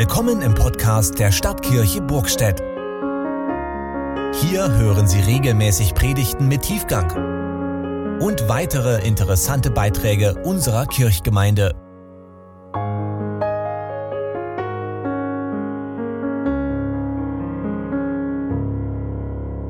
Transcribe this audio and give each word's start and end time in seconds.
Willkommen 0.00 0.40
im 0.40 0.54
Podcast 0.54 1.18
der 1.18 1.30
Stadtkirche 1.30 2.00
Burgstedt. 2.00 2.58
Hier 4.40 4.72
hören 4.72 5.06
Sie 5.06 5.20
regelmäßig 5.20 5.92
Predigten 5.92 6.48
mit 6.48 6.62
Tiefgang 6.62 8.18
und 8.18 8.48
weitere 8.48 9.06
interessante 9.06 9.70
Beiträge 9.70 10.42
unserer 10.42 10.86
Kirchgemeinde. 10.86 11.74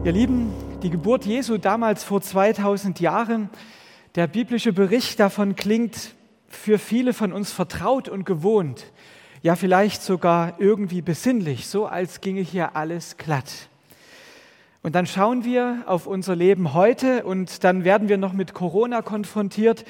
Ihr 0.05 0.13
Lieben, 0.13 0.53
die 0.85 0.91
Geburt 0.91 1.27
Jesu 1.27 1.59
damals 1.59 2.05
vor 2.05 2.23
2000 2.23 3.01
Jahren, 3.01 3.51
der 4.15 4.29
biblische 4.29 4.73
Bericht 4.73 5.19
davon 5.19 5.57
klingt 5.57 6.15
für 6.47 6.79
viele 6.79 7.15
von 7.15 7.33
uns 7.33 7.51
vertraut 7.51 8.09
und 8.09 8.25
gewohnt 8.25 8.93
ja 9.43 9.57
vielleicht 9.57 10.03
sogar 10.03 10.55
irgendwie 10.59 11.03
besinnlich, 11.03 11.67
so 11.67 11.87
als 11.87 12.21
ginge 12.21 12.43
hier 12.43 12.77
alles 12.77 13.17
glatt. 13.17 13.69
Und 14.83 14.95
dann 14.95 15.07
schauen 15.07 15.45
wir 15.45 15.83
auf 15.87 16.07
unser 16.07 16.37
Leben 16.37 16.73
heute 16.73 17.25
und 17.25 17.65
dann 17.65 17.85
werden 17.85 18.09
wir 18.09 18.17
noch 18.17 18.33
mit 18.33 18.55
Corona 18.55 19.03
konfrontiert 19.03 19.85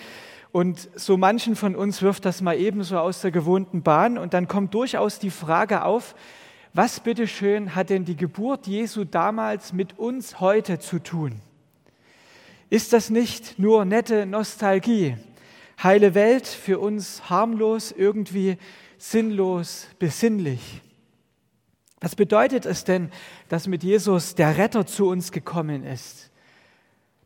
und 0.53 0.89
so 0.97 1.17
manchen 1.17 1.55
von 1.55 1.77
uns 1.77 2.03
wirft 2.03 2.25
das 2.25 2.43
mal 2.43 2.59
ebenso 2.59 2.99
aus 2.99 3.21
der 3.21 3.31
gewohnten 3.31 3.83
Bahn 3.83 4.19
und 4.19 4.35
dann 4.35 4.49
kommt 4.49 4.75
durchaus 4.75 5.21
die 5.21 5.31
Frage 5.31 5.85
auf, 5.85 6.17
was 6.75 7.01
bitteschön 7.01 7.75
hat 7.75 7.91
denn 7.91 8.05
die 8.05 8.17
Geburt 8.17 8.67
Jesu 8.67 9.05
damals 9.05 9.73
mit 9.73 9.99
uns 9.99 10.41
heute 10.41 10.81
zu 10.81 10.99
tun? 11.01 11.41
Ist 12.69 12.93
das 12.93 13.11
nicht 13.11 13.59
nur 13.59 13.85
nette 13.85 14.27
Nostalgie? 14.27 15.17
Heile 15.83 16.15
Welt 16.15 16.47
für 16.47 16.79
uns 16.79 17.31
harmlos, 17.31 17.93
irgendwie 17.93 18.59
sinnlos, 19.01 19.87
besinnlich. 19.99 20.83
Was 22.01 22.15
bedeutet 22.15 22.67
es 22.67 22.85
denn, 22.85 23.11
dass 23.49 23.67
mit 23.67 23.83
Jesus 23.83 24.35
der 24.35 24.59
Retter 24.59 24.87
zu 24.87 25.09
uns 25.09 25.33
gekommen 25.33 25.85
ist? 25.85 26.31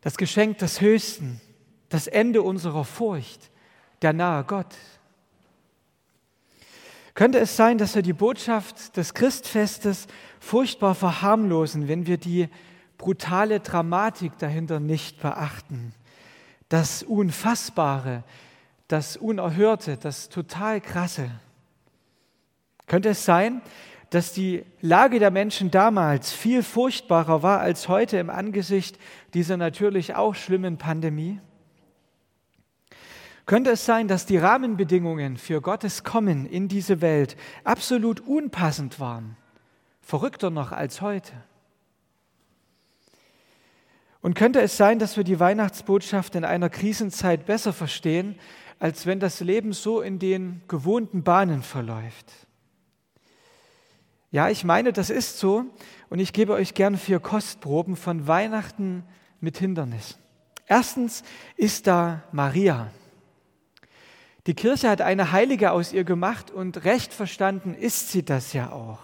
Das 0.00 0.16
Geschenk 0.16 0.58
des 0.58 0.80
Höchsten, 0.80 1.40
das 1.88 2.06
Ende 2.06 2.42
unserer 2.42 2.84
Furcht, 2.84 3.50
der 4.02 4.12
nahe 4.12 4.44
Gott. 4.44 4.74
Könnte 7.14 7.38
es 7.38 7.56
sein, 7.56 7.78
dass 7.78 7.94
wir 7.94 8.02
die 8.02 8.12
Botschaft 8.12 8.96
des 8.96 9.14
Christfestes 9.14 10.06
furchtbar 10.40 10.94
verharmlosen, 10.94 11.88
wenn 11.88 12.06
wir 12.06 12.18
die 12.18 12.48
brutale 12.98 13.60
Dramatik 13.60 14.38
dahinter 14.38 14.78
nicht 14.80 15.20
beachten? 15.20 15.92
Das 16.68 17.02
Unfassbare, 17.02 18.24
das 18.86 19.16
Unerhörte, 19.16 19.96
das 19.96 20.28
total 20.28 20.80
Krasse. 20.80 21.30
Könnte 22.86 23.10
es 23.10 23.24
sein, 23.24 23.62
dass 24.10 24.32
die 24.32 24.64
Lage 24.80 25.18
der 25.18 25.30
Menschen 25.30 25.70
damals 25.70 26.32
viel 26.32 26.62
furchtbarer 26.62 27.42
war 27.42 27.60
als 27.60 27.88
heute 27.88 28.18
im 28.18 28.30
Angesicht 28.30 28.98
dieser 29.32 29.56
natürlich 29.56 30.14
auch 30.14 30.34
schlimmen 30.34 30.78
Pandemie? 30.78 31.40
Könnte 33.46 33.72
es 33.72 33.84
sein, 33.84 34.08
dass 34.08 34.24
die 34.24 34.38
Rahmenbedingungen 34.38 35.36
für 35.36 35.60
Gottes 35.60 36.04
Kommen 36.04 36.46
in 36.46 36.68
diese 36.68 37.00
Welt 37.00 37.36
absolut 37.64 38.20
unpassend 38.20 39.00
waren, 39.00 39.36
verrückter 40.00 40.50
noch 40.50 40.72
als 40.72 41.00
heute? 41.00 41.32
Und 44.22 44.34
könnte 44.34 44.62
es 44.62 44.78
sein, 44.78 44.98
dass 44.98 45.18
wir 45.18 45.24
die 45.24 45.40
Weihnachtsbotschaft 45.40 46.34
in 46.34 46.46
einer 46.46 46.70
Krisenzeit 46.70 47.44
besser 47.44 47.74
verstehen, 47.74 48.38
als 48.78 49.04
wenn 49.04 49.20
das 49.20 49.40
Leben 49.40 49.74
so 49.74 50.00
in 50.00 50.18
den 50.18 50.62
gewohnten 50.66 51.22
Bahnen 51.22 51.62
verläuft? 51.62 52.32
Ja, 54.34 54.48
ich 54.48 54.64
meine, 54.64 54.92
das 54.92 55.10
ist 55.10 55.38
so 55.38 55.64
und 56.10 56.18
ich 56.18 56.32
gebe 56.32 56.54
euch 56.54 56.74
gern 56.74 56.98
vier 56.98 57.20
Kostproben 57.20 57.94
von 57.94 58.26
Weihnachten 58.26 59.04
mit 59.38 59.58
Hindernissen. 59.58 60.16
Erstens 60.66 61.22
ist 61.56 61.86
da 61.86 62.24
Maria. 62.32 62.90
Die 64.48 64.54
Kirche 64.54 64.90
hat 64.90 65.02
eine 65.02 65.30
Heilige 65.30 65.70
aus 65.70 65.92
ihr 65.92 66.02
gemacht 66.02 66.50
und 66.50 66.84
recht 66.84 67.12
verstanden 67.12 67.74
ist 67.74 68.10
sie 68.10 68.24
das 68.24 68.52
ja 68.52 68.72
auch. 68.72 68.98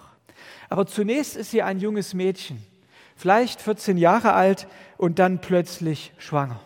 Aber 0.68 0.84
zunächst 0.84 1.36
ist 1.36 1.52
sie 1.52 1.62
ein 1.62 1.78
junges 1.78 2.12
Mädchen, 2.12 2.60
vielleicht 3.14 3.60
14 3.60 3.98
Jahre 3.98 4.32
alt 4.32 4.66
und 4.96 5.20
dann 5.20 5.40
plötzlich 5.40 6.12
schwanger. 6.18 6.58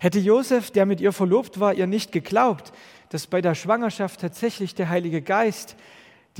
Hätte 0.00 0.18
Josef, 0.18 0.72
der 0.72 0.86
mit 0.86 1.00
ihr 1.00 1.12
verlobt 1.12 1.60
war, 1.60 1.72
ihr 1.72 1.86
nicht 1.86 2.10
geglaubt, 2.10 2.72
dass 3.10 3.28
bei 3.28 3.40
der 3.40 3.54
Schwangerschaft 3.54 4.20
tatsächlich 4.20 4.74
der 4.74 4.88
Heilige 4.88 5.22
Geist 5.22 5.76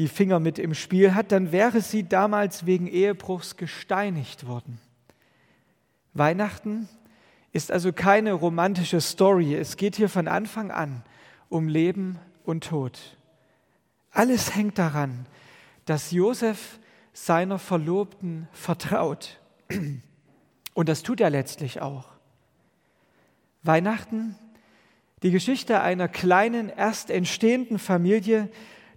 die 0.00 0.08
Finger 0.08 0.40
mit 0.40 0.58
im 0.58 0.72
Spiel 0.72 1.14
hat, 1.14 1.30
dann 1.30 1.52
wäre 1.52 1.82
sie 1.82 2.08
damals 2.08 2.64
wegen 2.64 2.86
Ehebruchs 2.86 3.58
gesteinigt 3.58 4.46
worden. 4.46 4.80
Weihnachten 6.14 6.88
ist 7.52 7.70
also 7.70 7.92
keine 7.92 8.32
romantische 8.32 9.02
Story. 9.02 9.54
Es 9.54 9.76
geht 9.76 9.96
hier 9.96 10.08
von 10.08 10.26
Anfang 10.26 10.70
an 10.70 11.02
um 11.50 11.68
Leben 11.68 12.18
und 12.44 12.64
Tod. 12.64 12.98
Alles 14.10 14.56
hängt 14.56 14.78
daran, 14.78 15.26
dass 15.84 16.12
Josef 16.12 16.78
seiner 17.12 17.58
Verlobten 17.58 18.48
vertraut. 18.52 19.38
Und 20.72 20.88
das 20.88 21.02
tut 21.02 21.20
er 21.20 21.28
letztlich 21.28 21.82
auch. 21.82 22.08
Weihnachten, 23.64 24.34
die 25.22 25.30
Geschichte 25.30 25.82
einer 25.82 26.08
kleinen, 26.08 26.70
erst 26.70 27.10
entstehenden 27.10 27.78
Familie, 27.78 28.48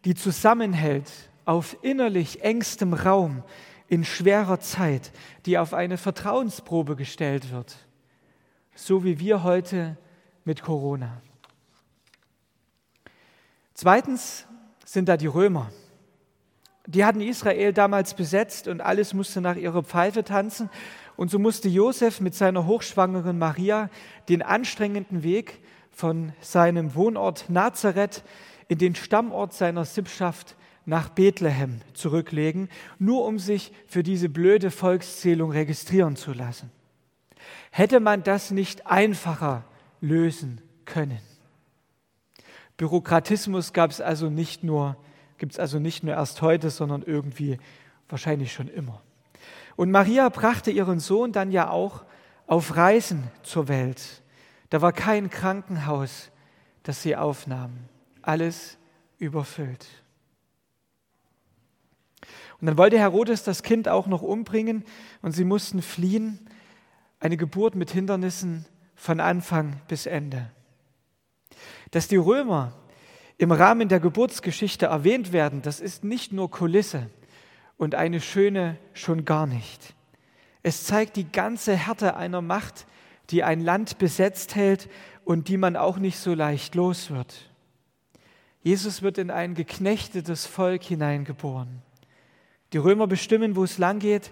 die 0.06 0.16
zusammenhält 0.16 1.12
auf 1.46 1.78
innerlich 1.82 2.44
engstem 2.44 2.94
Raum 2.94 3.44
in 3.88 4.04
schwerer 4.06 4.60
Zeit, 4.60 5.12
die 5.46 5.58
auf 5.58 5.74
eine 5.74 5.98
Vertrauensprobe 5.98 6.96
gestellt 6.96 7.52
wird, 7.52 7.76
so 8.76 9.04
wie 9.04 9.20
wir 9.20 9.44
heute 9.44 9.98
mit 10.46 10.62
Corona. 10.62 11.22
Zweitens 13.74 14.46
sind 14.86 15.10
da 15.10 15.18
die 15.18 15.28
Römer. 15.28 15.72
Die 16.86 17.06
hatten 17.06 17.22
Israel 17.22 17.72
damals 17.72 18.14
besetzt 18.14 18.68
und 18.68 18.82
alles 18.82 19.14
musste 19.14 19.42
nach 19.42 19.56
ihrer 19.56 19.84
Pfeife 19.84 20.24
tanzen. 20.24 20.70
Und 21.16 21.32
so 21.32 21.40
musste 21.40 21.70
Josef 21.70 22.20
mit 22.20 22.36
seiner 22.36 22.66
hochschwangeren 22.66 23.38
Maria 23.38 23.90
den 24.28 24.42
anstrengenden 24.42 25.24
Weg 25.24 25.62
von 25.92 26.34
seinem 26.42 26.96
Wohnort 26.96 27.50
Nazareth 27.50 28.24
in 28.68 28.78
den 28.78 28.96
Stammort 28.96 29.54
seiner 29.54 29.86
Sippschaft 29.86 30.56
nach 30.86 31.10
Bethlehem 31.10 31.82
zurücklegen, 31.94 32.70
nur 33.00 33.26
um 33.26 33.40
sich 33.40 33.72
für 33.88 34.04
diese 34.04 34.30
blöde 34.30 34.72
Volkszählung 34.72 35.52
registrieren 35.52 36.16
zu 36.16 36.34
lassen. 36.34 36.72
Hätte 37.72 38.00
man 38.00 38.24
das 38.24 38.52
nicht 38.52 38.88
einfacher 38.88 39.64
lösen 40.02 40.62
können? 40.86 41.20
Bürokratismus 42.78 43.74
gab 43.74 43.92
es 43.92 44.02
also 44.02 44.30
nicht 44.30 44.64
nur, 44.64 44.98
gibt 45.38 45.54
es 45.54 45.60
also 45.60 45.80
nicht 45.80 46.04
nur 46.04 46.16
erst 46.16 46.42
heute, 46.42 46.70
sondern 46.70 47.04
irgendwie 47.04 47.58
wahrscheinlich 48.10 48.52
schon 48.52 48.68
immer. 48.68 49.02
Und 49.76 49.92
Maria 49.92 50.30
brachte 50.30 50.72
ihren 50.72 51.00
Sohn 51.00 51.32
dann 51.32 51.52
ja 51.52 51.70
auch 51.70 52.04
auf 52.46 52.76
Reisen 52.76 53.24
zur 53.42 53.68
Welt. 53.68 54.22
Da 54.70 54.82
war 54.82 54.92
kein 54.92 55.30
Krankenhaus, 55.30 56.30
das 56.84 57.02
sie 57.02 57.16
aufnahmen 57.16 57.90
alles 58.24 58.78
überfüllt. 59.20 59.88
Und 62.60 62.68
dann 62.68 62.78
wollte 62.78 62.98
Herodes 62.98 63.44
das 63.44 63.64
Kind 63.64 63.90
auch 63.90 64.08
noch 64.08 64.22
umbringen 64.22 64.86
und 65.22 65.34
sie 65.34 65.44
mussten 65.44 65.82
fliehen. 65.82 66.40
Eine 67.20 67.38
Geburt 67.38 67.76
mit 67.76 67.92
Hindernissen 67.92 68.66
von 68.96 69.20
Anfang 69.20 69.82
bis 69.88 70.06
Ende. 70.06 70.50
Dass 71.92 72.08
die 72.08 72.16
Römer 72.16 72.74
im 73.38 73.52
Rahmen 73.52 73.90
der 73.90 74.00
Geburtsgeschichte 74.00 74.86
erwähnt 74.86 75.34
werden, 75.34 75.62
das 75.62 75.80
ist 75.80 76.04
nicht 76.04 76.32
nur 76.32 76.50
Kulisse 76.50 77.10
und 77.78 77.96
eine 77.96 78.22
schöne 78.22 78.78
schon 78.94 79.26
gar 79.26 79.46
nicht. 79.46 79.94
Es 80.62 80.86
zeigt 80.86 81.18
die 81.18 81.30
ganze 81.30 81.76
Härte 81.76 82.16
einer 82.16 82.42
Macht, 82.42 82.86
die 83.30 83.44
ein 83.44 83.60
Land 83.60 83.98
besetzt 83.98 84.56
hält 84.56 84.90
und 85.26 85.50
die 85.50 85.58
man 85.58 85.76
auch 85.76 85.98
nicht 85.98 86.18
so 86.18 86.34
leicht 86.34 86.76
los 86.76 87.12
wird. 87.12 87.53
Jesus 88.64 89.02
wird 89.02 89.18
in 89.18 89.30
ein 89.30 89.56
geknechtetes 89.56 90.46
Volk 90.46 90.84
hineingeboren. 90.84 91.82
Die 92.72 92.78
Römer 92.78 93.08
bestimmen, 93.08 93.58
wo 93.58 93.66
es 93.66 93.78
lang 93.78 94.00
geht. 94.00 94.32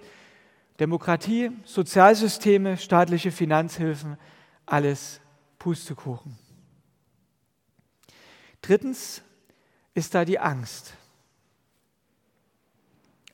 Demokratie, 0.80 1.52
Sozialsysteme, 1.66 2.78
staatliche 2.78 3.32
Finanzhilfen, 3.32 4.18
alles 4.66 5.20
Pustekuchen. 5.60 6.40
Drittens 8.62 9.22
ist 9.94 10.16
da 10.16 10.24
die 10.24 10.40
Angst. 10.40 10.94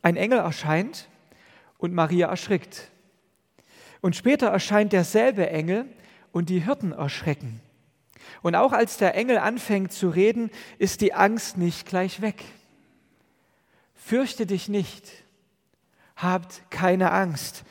Ein 0.02 0.16
Engel 0.16 0.40
erscheint 0.40 1.08
und 1.78 1.94
Maria 1.94 2.28
erschrickt. 2.28 2.90
Und 4.02 4.16
später 4.16 4.48
erscheint 4.48 4.94
derselbe 4.94 5.48
Engel 5.50 5.86
und 6.32 6.50
die 6.50 6.60
Hirten 6.60 6.92
erschrecken. 6.92 7.62
Und 8.42 8.56
auch 8.56 8.74
als 8.74 8.98
der 8.98 9.16
Engel 9.16 9.38
anfängt 9.38 9.92
zu 9.92 10.10
reden, 10.10 10.52
ist 10.78 11.02
die 11.02 11.14
Angst 11.14 11.58
nicht 11.58 11.88
gleich 11.88 12.22
weg. 12.22 12.44
fürchte 13.94 14.46
dich 14.46 14.70
nicht, 14.70 15.12
habt 16.16 16.70
keine 16.70 17.12
Angst. 17.12 17.64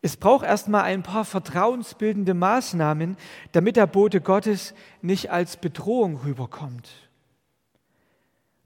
Es 0.00 0.16
braucht 0.16 0.44
erstmal 0.44 0.82
ein 0.82 1.02
paar 1.02 1.24
vertrauensbildende 1.24 2.34
Maßnahmen, 2.34 3.16
damit 3.52 3.76
der 3.76 3.86
Bote 3.86 4.20
Gottes 4.20 4.74
nicht 5.00 5.30
als 5.30 5.56
Bedrohung 5.56 6.18
rüberkommt. 6.18 6.88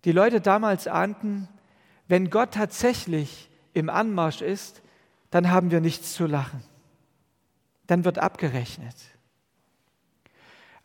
Die 0.05 0.13
Leute 0.13 0.41
damals 0.41 0.87
ahnten, 0.87 1.49
wenn 2.09 2.31
Gott 2.31 2.55
tatsächlich 2.55 3.51
im 3.75 3.91
Anmarsch 3.91 4.41
ist, 4.41 4.83
dann 5.31 5.51
haben 5.51 5.71
wir 5.71 5.81
nichts 5.81 6.15
zu 6.15 6.27
lachen. 6.27 6.63
Dann 7.87 8.05
wird 8.05 8.19
abgerechnet. 8.19 8.95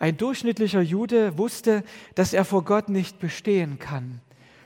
Ein 0.02 0.18
durchschnittlicher 0.18 0.82
Jude 0.82 1.38
wusste, 1.38 1.84
dass 2.16 2.34
er 2.34 2.44
vor 2.44 2.64
Gott 2.64 2.90
nicht 2.90 3.20
bestehen 3.20 3.78
kann. 3.78 4.20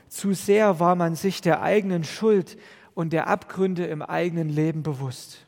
Zu 0.08 0.32
sehr 0.32 0.80
war 0.80 0.94
man 0.94 1.14
sich 1.14 1.42
der 1.42 1.60
eigenen 1.60 2.04
Schuld 2.04 2.56
und 2.94 3.12
der 3.12 3.26
Abgründe 3.26 3.84
im 3.84 4.00
eigenen 4.00 4.48
Leben 4.48 4.82
bewusst. 4.82 5.44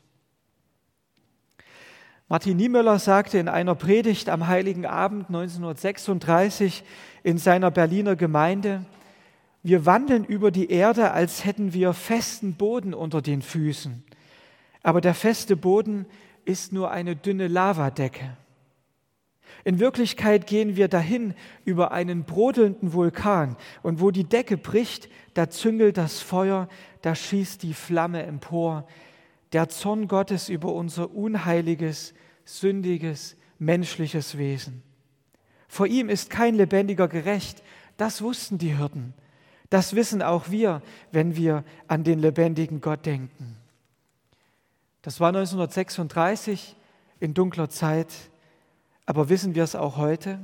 Martin 2.27 2.57
Niemöller 2.57 2.99
sagte 2.99 3.39
in 3.39 3.47
einer 3.47 3.73
Predigt 3.73 4.29
am 4.29 4.45
Heiligen 4.45 4.85
Abend 4.85 5.29
1936 5.29 6.83
in 7.23 7.39
seiner 7.39 7.71
Berliner 7.71 8.15
Gemeinde, 8.15 8.85
wir 9.63 9.87
wandeln 9.87 10.23
über 10.23 10.51
die 10.51 10.69
Erde, 10.69 11.13
als 11.13 11.45
hätten 11.45 11.73
wir 11.73 11.93
festen 11.93 12.53
Boden 12.53 12.93
unter 12.93 13.23
den 13.23 13.41
Füßen. 13.41 14.03
Aber 14.83 15.01
der 15.01 15.15
feste 15.15 15.57
Boden 15.57 16.05
ist 16.45 16.73
nur 16.73 16.91
eine 16.91 17.15
dünne 17.15 17.47
Lavadecke. 17.47 18.37
In 19.63 19.79
Wirklichkeit 19.79 20.47
gehen 20.47 20.75
wir 20.75 20.87
dahin 20.87 21.33
über 21.65 21.91
einen 21.91 22.23
brodelnden 22.23 22.93
Vulkan 22.93 23.57
und 23.83 23.99
wo 23.99 24.11
die 24.11 24.23
Decke 24.23 24.57
bricht, 24.57 25.09
da 25.33 25.49
züngelt 25.49 25.97
das 25.97 26.21
Feuer, 26.21 26.69
da 27.01 27.15
schießt 27.15 27.63
die 27.63 27.73
Flamme 27.73 28.23
empor. 28.23 28.87
Der 29.51 29.69
Zorn 29.69 30.07
Gottes 30.07 30.49
über 30.49 30.73
unser 30.73 31.13
unheiliges, 31.13 32.13
sündiges, 32.45 33.35
menschliches 33.57 34.37
Wesen. 34.37 34.83
Vor 35.67 35.87
ihm 35.87 36.09
ist 36.09 36.29
kein 36.29 36.55
Lebendiger 36.55 37.07
gerecht. 37.07 37.61
Das 37.97 38.21
wussten 38.21 38.57
die 38.57 38.75
Hirten. 38.75 39.13
Das 39.69 39.95
wissen 39.95 40.21
auch 40.21 40.49
wir, 40.49 40.81
wenn 41.11 41.35
wir 41.35 41.63
an 41.87 42.03
den 42.03 42.19
lebendigen 42.19 42.81
Gott 42.81 43.05
denken. 43.05 43.55
Das 45.01 45.19
war 45.19 45.29
1936 45.29 46.75
in 47.19 47.33
dunkler 47.33 47.69
Zeit, 47.69 48.07
aber 49.09 49.27
wissen 49.27 49.55
wir 49.55 49.63
es 49.63 49.73
auch 49.73 49.97
heute? 49.97 50.37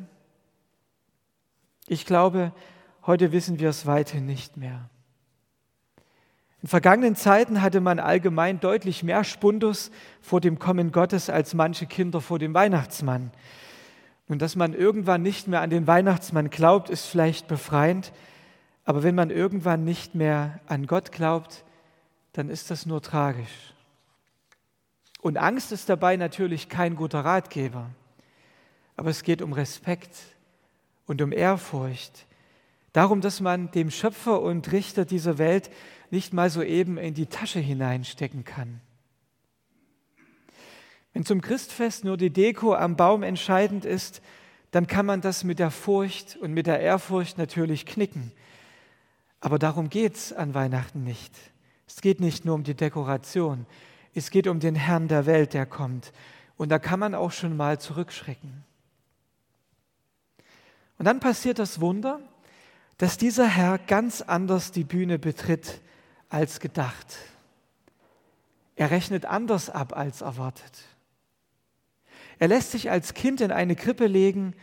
Ich 1.85 2.07
glaube, 2.07 2.51
heute 3.06 3.31
wissen 3.31 3.59
wir 3.59 3.69
es 3.69 3.85
weiterhin 3.85 4.25
nicht 4.25 4.57
mehr. 4.57 4.89
In 6.63 6.67
vergangenen 6.67 7.15
Zeiten 7.15 7.62
hatte 7.62 7.79
man 7.79 8.00
allgemein 8.00 8.59
deutlich 8.59 9.03
mehr 9.03 9.23
Spundus 9.23 9.91
vor 10.19 10.41
dem 10.41 10.57
Kommen 10.57 10.91
Gottes 10.91 11.29
als 11.29 11.53
manche 11.53 11.85
Kinder 11.85 12.21
vor 12.21 12.39
dem 12.39 12.56
Weihnachtsmann. 12.56 13.29
Und 14.27 14.41
dass 14.41 14.56
man 14.56 14.73
irgendwann 14.73 15.21
nicht 15.21 15.47
mehr 15.47 15.62
an 15.62 15.69
den 15.69 15.85
Weihnachtsmann 15.85 16.50
glaubt, 16.50 16.89
ist 16.89 17.06
vielleicht 17.06 17.47
befreiend, 17.47 18.13
aber 18.83 19.03
wenn 19.03 19.13
man 19.13 19.29
irgendwann 19.29 19.83
nicht 19.83 20.15
mehr 20.15 20.59
an 20.65 20.88
Gott 20.88 21.12
glaubt, 21.12 21.63
dann 22.33 22.50
ist 22.50 22.71
das 22.71 22.88
nur 22.88 23.03
tragisch. 23.03 23.75
Und 25.21 25.38
Angst 25.38 25.71
ist 25.71 25.88
dabei 25.88 26.15
natürlich 26.15 26.67
kein 26.67 26.95
guter 26.95 27.23
Ratgeber. 27.23 27.91
Aber 28.95 29.09
es 29.09 29.24
geht 29.24 29.42
um 29.42 29.53
Respekt 29.53 30.15
und 31.06 31.21
um 31.21 31.31
Ehrfurcht. 31.31 32.25
Darum, 32.94 33.21
dass 33.21 33.42
man 33.42 33.71
dem 33.71 33.92
Schöpfer 33.92 34.42
und 34.42 34.71
Richter 34.71 35.03
dieser 35.06 35.38
Welt 35.38 35.69
nicht 36.12 36.33
mal 36.33 36.50
so 36.50 36.63
eben 36.63 36.97
in 36.97 37.13
die 37.13 37.25
Tasche 37.25 37.59
hineinstecken 37.59 38.45
kann. 38.45 38.80
Wenn 41.13 41.25
zum 41.25 41.42
Christfest 41.42 42.03
nur 42.03 42.18
die 42.18 42.30
Deko 42.30 42.74
am 42.74 42.95
Baum 42.95 43.24
entscheidend 43.24 43.86
ist, 43.86 44.21
dann 44.71 44.88
kann 44.88 45.06
man 45.06 45.21
das 45.21 45.45
mit 45.45 45.59
der 45.59 45.71
Furcht 45.71 46.36
und 46.38 46.53
mit 46.53 46.68
der 46.68 46.80
Ehrfurcht 46.80 47.38
natürlich 47.38 47.86
knicken. 47.86 48.31
Aber 49.39 49.59
darum 49.59 49.89
geht 49.89 50.15
es 50.15 50.33
an 50.33 50.53
Weihnachten 50.53 51.03
nicht. 51.03 51.33
Es 51.88 52.01
geht 52.01 52.19
nicht 52.19 52.45
nur 52.45 52.56
um 52.56 52.63
die 52.63 52.75
Dekoration, 52.75 53.65
es 54.13 54.31
geht 54.31 54.48
um 54.48 54.59
den 54.59 54.75
Herrn 54.75 55.07
der 55.07 55.25
Welt, 55.25 55.53
der 55.53 55.65
kommt. 55.65 56.12
Und 56.57 56.69
da 56.69 56.80
kann 56.80 57.00
man 57.00 57.15
auch 57.15 57.31
schon 57.31 57.56
mal 57.56 57.80
zurückschrecken. 57.80 58.63
Und 60.97 61.06
dann 61.06 61.19
passiert 61.19 61.59
das 61.59 61.81
Wunder, 61.81 62.19
dass 62.97 63.18
dieser 63.18 63.47
Herr 63.47 63.77
ganz 63.77 64.21
anders 64.21 64.71
die 64.71 64.83
Bühne 64.83 65.19
betritt 65.19 65.81
als 66.30 66.59
gedacht. 66.59 67.18
Er 68.75 68.92
rechnet 68.92 69.25
anders 69.25 69.69
ab 69.69 69.95
als 69.95 70.21
erwartet. 70.21 70.83
Er 72.39 72.47
lässt 72.47 72.71
sich 72.71 72.92
als 72.92 73.13
Kind 73.13 73.42
in 73.42 73.51
eine 73.51 73.75
Krippe 73.75 74.07
legen 74.07 74.53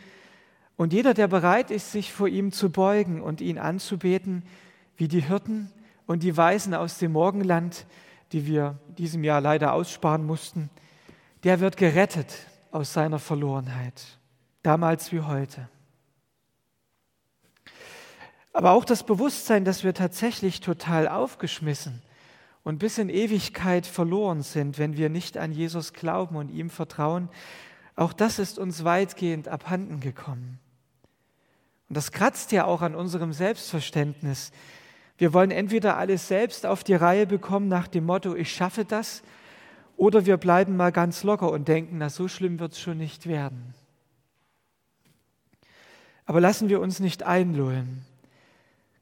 und 0.75 0.93
jeder, 0.93 1.13
der 1.13 1.27
bereit 1.27 1.71
ist, 1.71 1.91
sich 1.91 2.11
vor 2.11 2.27
ihm 2.27 2.51
zu 2.51 2.69
beugen 2.71 3.21
und 3.21 3.41
ihn 3.41 3.57
anzubeten, 3.57 4.43
wie 4.97 5.07
die 5.07 5.21
Hirten 5.21 5.71
und 6.05 6.23
die 6.23 6.35
Weisen 6.35 6.73
aus 6.73 6.97
dem 6.97 7.13
Morgenland, 7.13 7.85
die 8.31 8.47
wir 8.47 8.79
diesem 8.97 9.23
Jahr 9.23 9.41
leider 9.41 9.73
aussparen 9.73 10.25
mussten, 10.25 10.69
der 11.43 11.59
wird 11.59 11.77
gerettet 11.77 12.33
aus 12.71 12.93
seiner 12.93 13.19
Verlorenheit, 13.19 14.19
damals 14.63 15.11
wie 15.11 15.21
heute. 15.21 15.69
Aber 18.53 18.71
auch 18.71 18.85
das 18.85 19.03
Bewusstsein, 19.03 19.65
dass 19.65 19.83
wir 19.83 19.95
tatsächlich 19.95 20.61
total 20.61 21.07
aufgeschmissen 21.07 22.01
und 22.63 22.77
bis 22.77 22.99
in 22.99 23.09
Ewigkeit 23.09 23.85
verloren 23.85 24.43
sind, 24.43 24.77
wenn 24.77 24.95
wir 24.95 25.09
nicht 25.09 25.37
an 25.37 25.51
Jesus 25.51 25.91
glauben 25.93 26.35
und 26.35 26.49
ihm 26.49 26.69
vertrauen, 26.69 27.29
auch 27.95 28.13
das 28.13 28.39
ist 28.39 28.59
uns 28.59 28.83
weitgehend 28.83 29.47
abhanden 29.47 29.99
gekommen. 29.99 30.59
Und 31.89 31.97
das 31.97 32.11
kratzt 32.11 32.51
ja 32.51 32.65
auch 32.65 32.81
an 32.81 32.95
unserem 32.95 33.33
Selbstverständnis, 33.33 34.51
wir 35.17 35.31
wollen 35.31 35.51
entweder 35.51 35.97
alles 35.97 36.27
selbst 36.27 36.65
auf 36.65 36.83
die 36.83 36.95
Reihe 36.95 37.27
bekommen 37.27 37.67
nach 37.67 37.87
dem 37.87 38.05
Motto, 38.05 38.35
ich 38.35 38.51
schaffe 38.51 38.83
das, 38.83 39.21
oder 39.95 40.25
wir 40.25 40.37
bleiben 40.37 40.75
mal 40.75 40.91
ganz 40.91 41.23
locker 41.23 41.51
und 41.51 41.67
denken, 41.67 41.99
na 41.99 42.09
so 42.09 42.27
schlimm 42.27 42.59
wird 42.59 42.73
es 42.73 42.79
schon 42.79 42.97
nicht 42.97 43.27
werden. 43.27 43.75
Aber 46.25 46.41
lassen 46.41 46.67
wir 46.67 46.79
uns 46.79 46.99
nicht 46.99 47.23
einlullen. 47.23 48.05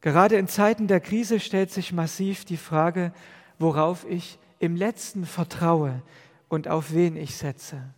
Gerade 0.02 0.36
in 0.36 0.48
Zeiten 0.48 0.88
der 0.88 1.00
Krise 1.00 1.40
stellt 1.40 1.72
sich 1.72 1.94
massiv 1.94 2.44
die 2.44 2.58
Frage, 2.58 3.14
worauf 3.60 4.06
ich 4.06 4.40
im 4.60 4.76
letzten 4.76 5.26
vertraue 5.26 6.02
und 6.50 6.68
auf 6.68 6.94
wen 6.94 7.16
ich 7.16 7.36
setze. 7.36 7.94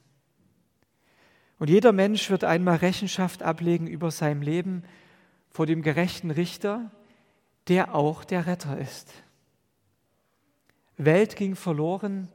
Und 1.59 1.69
jeder 1.69 1.93
Mensch 1.93 2.29
wird 2.29 2.43
einmal 2.43 2.77
Rechenschaft 2.77 3.41
ablegen 3.41 3.87
über 3.87 4.11
sein 4.11 4.41
Leben 4.41 4.83
vor 5.49 5.65
dem 5.65 5.81
gerechten 5.81 6.29
Richter, 6.29 6.91
der 7.69 7.95
auch 7.95 8.25
der 8.25 8.47
Retter 8.47 8.77
ist. 8.77 9.13
Welt 10.97 11.35
ging 11.37 11.55
verloren, 11.55 12.27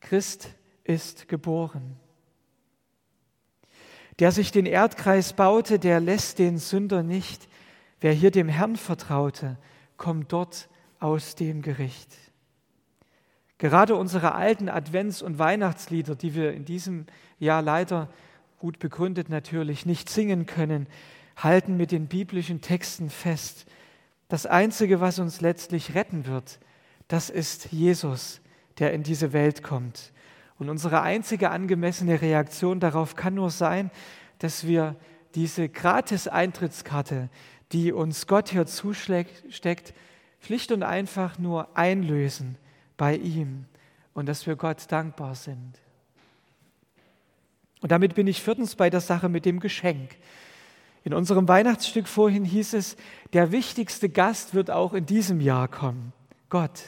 Christ 0.00 0.50
ist 0.84 1.28
geboren. 1.28 1.96
Der 4.18 4.32
sich 4.32 4.50
den 4.50 4.66
Erdkreis 4.66 5.32
baute, 5.32 5.78
der 5.78 6.00
lässt 6.00 6.38
den 6.38 6.58
Sünder 6.58 7.02
nicht. 7.02 7.48
Wer 8.00 8.12
hier 8.12 8.30
dem 8.30 8.48
Herrn 8.48 8.76
vertraute, 8.76 9.56
kommt 9.96 10.32
dort 10.32 10.68
aus 11.00 11.34
dem 11.34 11.62
Gericht. 11.62 12.14
Gerade 13.58 13.96
unsere 13.96 14.34
alten 14.34 14.68
Advents- 14.68 15.22
und 15.22 15.38
Weihnachtslieder, 15.38 16.14
die 16.14 16.34
wir 16.34 16.52
in 16.52 16.64
diesem 16.64 17.06
Jahr 17.40 17.60
leider 17.60 18.08
gut 18.58 18.78
begründet 18.78 19.28
natürlich 19.28 19.84
nicht 19.84 20.08
singen 20.08 20.46
können, 20.46 20.86
halten 21.36 21.76
mit 21.76 21.90
den 21.90 22.06
biblischen 22.06 22.60
Texten 22.60 23.10
fest. 23.10 23.66
Das 24.28 24.46
Einzige, 24.46 25.00
was 25.00 25.18
uns 25.18 25.40
letztlich 25.40 25.94
retten 25.94 26.26
wird, 26.26 26.60
das 27.08 27.30
ist 27.30 27.72
Jesus, 27.72 28.40
der 28.78 28.92
in 28.92 29.02
diese 29.02 29.32
Welt 29.32 29.62
kommt. 29.62 30.12
Und 30.58 30.68
unsere 30.68 31.02
einzige 31.02 31.50
angemessene 31.50 32.20
Reaktion 32.20 32.80
darauf 32.80 33.16
kann 33.16 33.34
nur 33.34 33.50
sein, 33.50 33.90
dass 34.38 34.66
wir 34.66 34.96
diese 35.34 35.68
Gratis-Eintrittskarte, 35.68 37.28
die 37.72 37.92
uns 37.92 38.26
Gott 38.26 38.50
hier 38.50 38.66
zusteckt, 38.66 39.94
schlicht 40.40 40.72
und 40.72 40.82
einfach 40.82 41.38
nur 41.38 41.76
einlösen 41.76 42.56
bei 42.96 43.16
ihm 43.16 43.66
und 44.14 44.26
dass 44.26 44.46
wir 44.46 44.56
Gott 44.56 44.90
dankbar 44.90 45.34
sind. 45.34 45.78
Und 47.80 47.92
damit 47.92 48.14
bin 48.14 48.26
ich 48.26 48.42
viertens 48.42 48.74
bei 48.74 48.90
der 48.90 49.00
Sache 49.00 49.28
mit 49.28 49.44
dem 49.44 49.60
Geschenk. 49.60 50.16
In 51.04 51.14
unserem 51.14 51.46
Weihnachtsstück 51.46 52.08
vorhin 52.08 52.44
hieß 52.44 52.74
es, 52.74 52.96
der 53.32 53.52
wichtigste 53.52 54.08
Gast 54.08 54.54
wird 54.54 54.70
auch 54.70 54.94
in 54.94 55.06
diesem 55.06 55.40
Jahr 55.40 55.68
kommen, 55.68 56.12
Gott. 56.48 56.82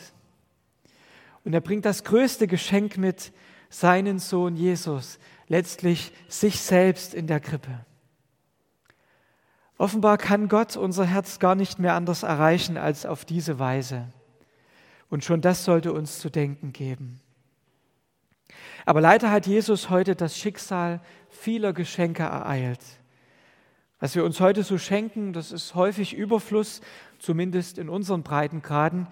Und 1.44 1.54
er 1.54 1.60
bringt 1.60 1.84
das 1.84 2.04
größte 2.04 2.46
Geschenk 2.46 2.98
mit, 2.98 3.32
seinen 3.70 4.18
Sohn 4.18 4.56
Jesus, 4.56 5.18
letztlich 5.46 6.12
sich 6.28 6.60
selbst 6.60 7.14
in 7.14 7.28
der 7.28 7.40
Krippe. 7.40 7.86
Offenbar 9.80 10.18
kann 10.18 10.50
Gott 10.50 10.76
unser 10.76 11.06
Herz 11.06 11.38
gar 11.38 11.54
nicht 11.54 11.78
mehr 11.78 11.94
anders 11.94 12.22
erreichen 12.22 12.76
als 12.76 13.06
auf 13.06 13.24
diese 13.24 13.58
Weise. 13.58 14.08
Und 15.08 15.24
schon 15.24 15.40
das 15.40 15.64
sollte 15.64 15.94
uns 15.94 16.18
zu 16.18 16.28
denken 16.28 16.74
geben. 16.74 17.18
Aber 18.84 19.00
leider 19.00 19.30
hat 19.30 19.46
Jesus 19.46 19.88
heute 19.88 20.14
das 20.14 20.36
Schicksal 20.36 21.00
vieler 21.30 21.72
Geschenke 21.72 22.24
ereilt. 22.24 22.82
Was 24.00 24.14
wir 24.14 24.22
uns 24.22 24.38
heute 24.38 24.64
so 24.64 24.76
schenken, 24.76 25.32
das 25.32 25.50
ist 25.50 25.74
häufig 25.74 26.12
Überfluss, 26.12 26.82
zumindest 27.18 27.78
in 27.78 27.88
unseren 27.88 28.22
Breitengraden. 28.22 29.06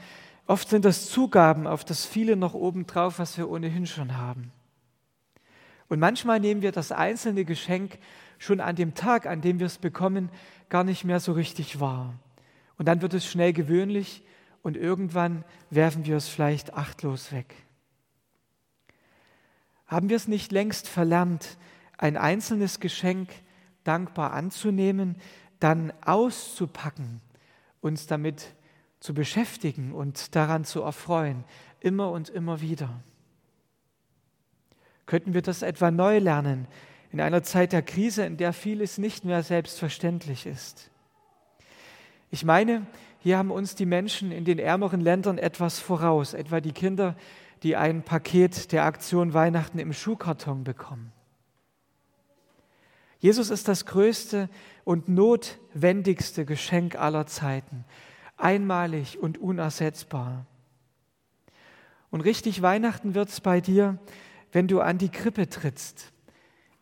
Oft 0.46 0.68
sind 0.68 0.84
das 0.84 1.08
Zugaben 1.08 1.66
auf 1.66 1.82
das 1.82 2.04
viele 2.04 2.36
noch 2.36 2.52
obendrauf, 2.52 3.18
was 3.18 3.38
wir 3.38 3.48
ohnehin 3.48 3.86
schon 3.86 4.18
haben. 4.18 4.52
Und 5.88 5.98
manchmal 5.98 6.40
nehmen 6.40 6.60
wir 6.60 6.72
das 6.72 6.92
einzelne 6.92 7.46
Geschenk 7.46 7.98
schon 8.38 8.60
an 8.60 8.76
dem 8.76 8.94
Tag, 8.94 9.26
an 9.26 9.40
dem 9.40 9.58
wir 9.58 9.66
es 9.66 9.78
bekommen, 9.78 10.30
gar 10.68 10.84
nicht 10.84 11.04
mehr 11.04 11.20
so 11.20 11.32
richtig 11.32 11.80
wahr. 11.80 12.14
Und 12.76 12.86
dann 12.86 13.02
wird 13.02 13.14
es 13.14 13.26
schnell 13.26 13.52
gewöhnlich 13.52 14.22
und 14.62 14.76
irgendwann 14.76 15.44
werfen 15.70 16.06
wir 16.06 16.16
es 16.16 16.28
vielleicht 16.28 16.74
achtlos 16.74 17.32
weg. 17.32 17.54
Haben 19.86 20.08
wir 20.08 20.16
es 20.16 20.28
nicht 20.28 20.52
längst 20.52 20.88
verlernt, 20.88 21.58
ein 21.96 22.16
einzelnes 22.16 22.78
Geschenk 22.78 23.30
dankbar 23.84 24.32
anzunehmen, 24.32 25.16
dann 25.60 25.92
auszupacken, 26.04 27.20
uns 27.80 28.06
damit 28.06 28.54
zu 29.00 29.14
beschäftigen 29.14 29.92
und 29.92 30.36
daran 30.36 30.64
zu 30.64 30.82
erfreuen, 30.82 31.44
immer 31.80 32.10
und 32.10 32.28
immer 32.28 32.60
wieder? 32.60 33.02
Könnten 35.06 35.32
wir 35.32 35.42
das 35.42 35.62
etwa 35.62 35.90
neu 35.90 36.18
lernen 36.18 36.68
in 37.10 37.20
einer 37.20 37.42
Zeit 37.42 37.72
der 37.72 37.82
Krise, 37.82 38.24
in 38.24 38.36
der 38.36 38.52
vieles 38.52 38.98
nicht 38.98 39.24
mehr 39.24 39.42
selbstverständlich 39.42 40.46
ist? 40.46 40.90
Ich 42.30 42.44
meine, 42.44 42.86
hier 43.20 43.38
haben 43.38 43.50
uns 43.50 43.74
die 43.74 43.86
Menschen 43.86 44.30
in 44.30 44.44
den 44.44 44.58
ärmeren 44.58 45.00
Ländern 45.00 45.38
etwas 45.38 45.78
voraus, 45.78 46.34
etwa 46.34 46.60
die 46.60 46.72
Kinder, 46.72 47.16
die 47.62 47.76
ein 47.76 48.02
Paket 48.02 48.72
der 48.72 48.84
Aktion 48.84 49.34
Weihnachten 49.34 49.78
im 49.78 49.92
Schuhkarton 49.92 50.64
bekommen. 50.64 51.12
Jesus 53.18 53.50
ist 53.50 53.66
das 53.66 53.84
größte 53.86 54.48
und 54.84 55.08
notwendigste 55.08 56.44
Geschenk 56.44 56.94
aller 56.96 57.26
Zeiten, 57.26 57.84
einmalig 58.36 59.18
und 59.18 59.38
unersetzbar. 59.38 60.46
Und 62.10 62.20
richtig 62.20 62.62
Weihnachten 62.62 63.14
wird 63.14 63.28
es 63.28 63.40
bei 63.40 63.60
dir, 63.60 63.98
wenn 64.52 64.68
du 64.68 64.80
an 64.80 64.98
die 64.98 65.10
Krippe 65.10 65.48
trittst, 65.48 66.12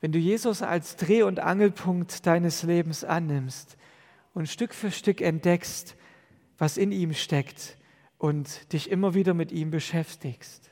wenn 0.00 0.12
du 0.12 0.18
Jesus 0.18 0.62
als 0.62 0.96
Dreh- 0.96 1.22
und 1.22 1.40
Angelpunkt 1.40 2.26
deines 2.26 2.62
Lebens 2.62 3.04
annimmst 3.04 3.76
und 4.34 4.48
Stück 4.48 4.74
für 4.74 4.90
Stück 4.90 5.20
entdeckst, 5.20 5.96
was 6.58 6.76
in 6.76 6.92
ihm 6.92 7.14
steckt 7.14 7.76
und 8.18 8.72
dich 8.72 8.90
immer 8.90 9.14
wieder 9.14 9.34
mit 9.34 9.52
ihm 9.52 9.70
beschäftigst. 9.70 10.70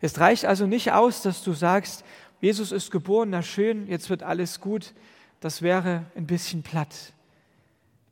Es 0.00 0.18
reicht 0.20 0.44
also 0.44 0.66
nicht 0.66 0.92
aus, 0.92 1.22
dass 1.22 1.42
du 1.42 1.52
sagst, 1.52 2.04
Jesus 2.40 2.70
ist 2.70 2.90
geboren, 2.90 3.30
na 3.30 3.42
schön, 3.42 3.88
jetzt 3.88 4.10
wird 4.10 4.22
alles 4.22 4.60
gut. 4.60 4.94
Das 5.40 5.62
wäre 5.62 6.06
ein 6.14 6.26
bisschen 6.26 6.62
platt. 6.62 7.12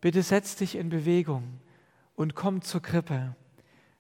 Bitte 0.00 0.23
setz 0.23 0.57
dich 0.57 0.75
in 0.75 0.88
Bewegung 0.88 1.61
und 2.16 2.35
komm 2.35 2.62
zur 2.62 2.83
Krippe. 2.83 3.35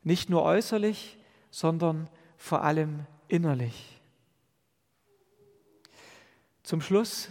Nicht 0.02 0.30
nur 0.30 0.42
äußerlich, 0.42 1.18
sondern 1.50 2.08
vor 2.36 2.62
allem 2.62 3.06
innerlich. 3.28 3.95
Zum 6.66 6.80
Schluss. 6.80 7.28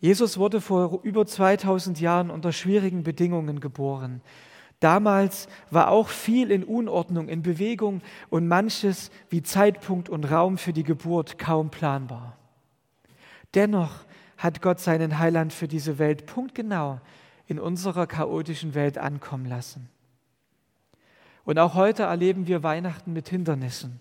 Jesus 0.00 0.36
wurde 0.36 0.60
vor 0.60 1.04
über 1.04 1.24
2000 1.24 2.00
Jahren 2.00 2.30
unter 2.30 2.50
schwierigen 2.50 3.04
Bedingungen 3.04 3.60
geboren. 3.60 4.22
Damals 4.80 5.46
war 5.70 5.88
auch 5.88 6.08
viel 6.08 6.50
in 6.50 6.64
Unordnung, 6.64 7.28
in 7.28 7.42
Bewegung 7.42 8.02
und 8.28 8.48
manches 8.48 9.12
wie 9.30 9.44
Zeitpunkt 9.44 10.08
und 10.08 10.24
Raum 10.24 10.58
für 10.58 10.72
die 10.72 10.82
Geburt 10.82 11.38
kaum 11.38 11.70
planbar. 11.70 12.36
Dennoch 13.54 14.04
hat 14.36 14.62
Gott 14.62 14.80
seinen 14.80 15.20
Heiland 15.20 15.52
für 15.52 15.68
diese 15.68 16.00
Welt 16.00 16.26
punktgenau 16.26 16.98
in 17.46 17.60
unserer 17.60 18.08
chaotischen 18.08 18.74
Welt 18.74 18.98
ankommen 18.98 19.46
lassen. 19.46 19.88
Und 21.44 21.60
auch 21.60 21.74
heute 21.74 22.02
erleben 22.02 22.48
wir 22.48 22.64
Weihnachten 22.64 23.12
mit 23.12 23.28
Hindernissen. 23.28 24.00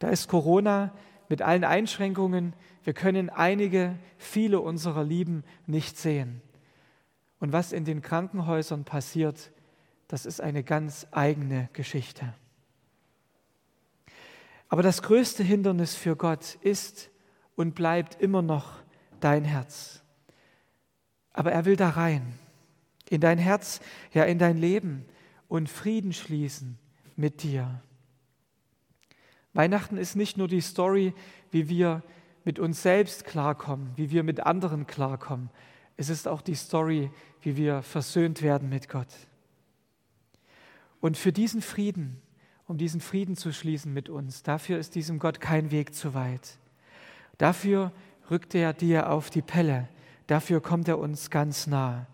Da 0.00 0.10
ist 0.10 0.28
Corona 0.28 0.92
mit 1.28 1.42
allen 1.42 1.64
Einschränkungen. 1.64 2.54
Wir 2.82 2.92
können 2.92 3.30
einige, 3.30 3.96
viele 4.18 4.60
unserer 4.60 5.04
Lieben 5.04 5.44
nicht 5.66 5.98
sehen. 5.98 6.42
Und 7.40 7.52
was 7.52 7.72
in 7.72 7.84
den 7.84 8.02
Krankenhäusern 8.02 8.84
passiert, 8.84 9.50
das 10.08 10.26
ist 10.26 10.40
eine 10.40 10.62
ganz 10.62 11.06
eigene 11.10 11.68
Geschichte. 11.72 12.34
Aber 14.68 14.82
das 14.82 15.02
größte 15.02 15.42
Hindernis 15.42 15.94
für 15.94 16.16
Gott 16.16 16.56
ist 16.62 17.10
und 17.54 17.74
bleibt 17.74 18.20
immer 18.20 18.42
noch 18.42 18.82
dein 19.20 19.44
Herz. 19.44 20.02
Aber 21.32 21.52
er 21.52 21.64
will 21.64 21.76
da 21.76 21.90
rein, 21.90 22.38
in 23.08 23.20
dein 23.20 23.38
Herz, 23.38 23.80
ja 24.12 24.24
in 24.24 24.38
dein 24.38 24.56
Leben 24.56 25.04
und 25.48 25.68
Frieden 25.68 26.12
schließen 26.12 26.78
mit 27.16 27.42
dir. 27.42 27.82
Weihnachten 29.54 29.96
ist 29.96 30.16
nicht 30.16 30.36
nur 30.36 30.48
die 30.48 30.60
Story, 30.60 31.14
wie 31.50 31.68
wir 31.68 32.02
mit 32.44 32.58
uns 32.58 32.82
selbst 32.82 33.24
klarkommen, 33.24 33.92
wie 33.96 34.10
wir 34.10 34.22
mit 34.22 34.40
anderen 34.40 34.86
klarkommen. 34.86 35.48
Es 35.96 36.08
ist 36.08 36.28
auch 36.28 36.42
die 36.42 36.56
Story, 36.56 37.10
wie 37.40 37.56
wir 37.56 37.82
versöhnt 37.82 38.42
werden 38.42 38.68
mit 38.68 38.88
Gott. 38.88 39.08
Und 41.00 41.16
für 41.16 41.32
diesen 41.32 41.62
Frieden, 41.62 42.20
um 42.66 42.78
diesen 42.78 43.00
Frieden 43.00 43.36
zu 43.36 43.52
schließen 43.52 43.92
mit 43.92 44.08
uns, 44.08 44.42
dafür 44.42 44.78
ist 44.78 44.94
diesem 44.94 45.18
Gott 45.18 45.40
kein 45.40 45.70
Weg 45.70 45.94
zu 45.94 46.14
weit. 46.14 46.58
Dafür 47.38 47.92
rückt 48.30 48.54
er 48.54 48.72
dir 48.72 49.10
auf 49.10 49.30
die 49.30 49.42
Pelle. 49.42 49.88
Dafür 50.26 50.60
kommt 50.60 50.88
er 50.88 50.98
uns 50.98 51.30
ganz 51.30 51.66
nah. 51.66 52.06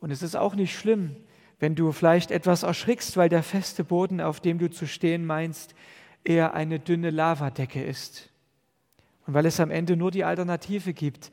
Und 0.00 0.10
es 0.10 0.22
ist 0.22 0.36
auch 0.36 0.54
nicht 0.54 0.78
schlimm, 0.78 1.16
wenn 1.58 1.74
du 1.74 1.90
vielleicht 1.92 2.30
etwas 2.30 2.62
erschrickst, 2.62 3.16
weil 3.16 3.28
der 3.28 3.42
feste 3.42 3.82
Boden, 3.82 4.20
auf 4.20 4.40
dem 4.40 4.58
du 4.58 4.70
zu 4.70 4.86
stehen 4.86 5.26
meinst, 5.26 5.74
eher 6.26 6.54
eine 6.54 6.78
dünne 6.80 7.10
Lavadecke 7.10 7.82
ist. 7.82 8.30
Und 9.26 9.34
weil 9.34 9.46
es 9.46 9.60
am 9.60 9.70
Ende 9.70 9.96
nur 9.96 10.10
die 10.10 10.24
Alternative 10.24 10.92
gibt, 10.92 11.30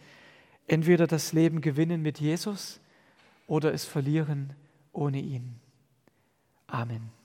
entweder 0.67 1.07
das 1.07 1.33
Leben 1.33 1.61
gewinnen 1.61 2.01
mit 2.01 2.19
Jesus 2.19 2.79
oder 3.47 3.73
es 3.73 3.85
verlieren 3.85 4.53
ohne 4.91 5.19
ihn. 5.19 5.55
Amen. 6.67 7.22